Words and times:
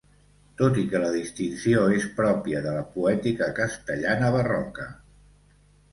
Tot 0.59 0.77
i 0.83 0.85
que 0.93 1.01
la 1.03 1.11
distinció 1.15 1.83
és 1.99 2.07
pròpia 2.21 2.63
de 2.69 2.73
la 2.79 2.83
poètica 2.97 3.53
castellana 3.61 4.33
barroca. 4.37 4.89